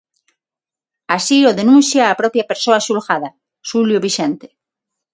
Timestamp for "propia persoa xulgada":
2.21-3.29